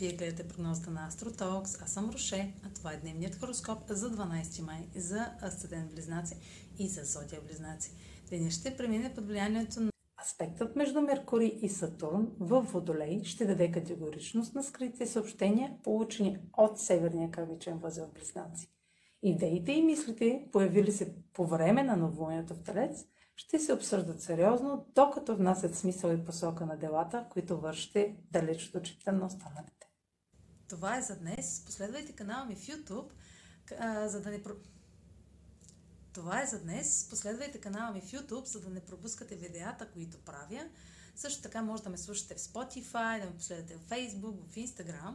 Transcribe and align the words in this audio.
Вие 0.00 0.12
гледате 0.12 0.48
прогнозата 0.48 0.90
на 0.90 1.06
Астротокс. 1.06 1.82
Аз 1.82 1.92
съм 1.92 2.10
Роше, 2.10 2.54
а 2.62 2.68
това 2.74 2.92
е 2.92 2.96
дневният 2.96 3.34
хороскоп 3.34 3.78
за 3.88 4.10
12 4.10 4.62
май 4.62 4.88
за 4.96 5.32
Асцендент 5.42 5.94
Близнаци 5.94 6.36
и 6.78 6.88
за 6.88 7.04
Зодия 7.04 7.40
Близнаци. 7.40 7.92
Деня 8.30 8.50
ще 8.50 8.76
премине 8.76 9.14
под 9.14 9.26
влиянието 9.26 9.80
на 9.80 9.90
Аспектът 10.22 10.76
между 10.76 11.00
Меркурий 11.00 11.58
и 11.62 11.68
Сатурн 11.68 12.28
в 12.40 12.62
Водолей 12.62 13.24
ще 13.24 13.46
даде 13.46 13.72
категоричност 13.72 14.54
на 14.54 14.62
скритите 14.62 15.06
съобщения, 15.06 15.76
получени 15.82 16.38
от 16.56 16.80
Северния 16.80 17.30
кърмичен 17.30 17.78
възел 17.78 18.10
Близнаци. 18.14 18.70
Идеите 19.22 19.72
и 19.72 19.82
мислите, 19.82 20.48
появили 20.52 20.92
се 20.92 21.14
по 21.32 21.46
време 21.46 21.82
на 21.82 21.96
новолунието 21.96 22.54
в 22.54 22.62
Телец, 22.62 23.04
ще 23.40 23.58
се 23.58 23.72
обсъждат 23.72 24.22
сериозно, 24.22 24.86
докато 24.94 25.36
внасят 25.36 25.76
смисъл 25.76 26.10
и 26.10 26.24
посока 26.24 26.66
на 26.66 26.76
делата, 26.76 27.26
които 27.30 27.60
вършите 27.60 28.16
далеч 28.30 28.68
от 28.68 28.74
очите 28.74 29.12
на 29.12 29.26
останалите. 29.26 29.88
Това 30.68 30.96
е 30.96 31.02
за 31.02 31.18
днес. 31.18 31.62
Последвайте 31.66 32.12
канала 32.12 32.44
ми 32.44 32.56
в 32.56 32.66
YouTube, 32.66 33.10
за 34.06 34.20
да 34.20 34.30
не... 34.30 34.42
Това 36.12 36.42
е 36.42 36.46
за 36.46 36.62
днес. 36.62 37.06
Последвайте 37.10 37.60
канала 37.60 37.92
ми 37.92 38.00
в 38.00 38.10
YouTube, 38.10 38.44
за 38.44 38.60
да 38.60 38.70
не 38.70 38.80
пропускате 38.80 39.36
видеята, 39.36 39.90
които 39.92 40.24
правя. 40.24 40.68
Също 41.16 41.42
така 41.42 41.62
може 41.62 41.82
да 41.82 41.90
ме 41.90 41.98
слушате 41.98 42.34
в 42.34 42.38
Spotify, 42.38 43.20
да 43.20 43.26
ме 43.26 43.36
последвате 43.36 43.76
в 43.76 43.88
Facebook, 43.88 44.48
в 44.48 44.54
Instagram. 44.54 45.14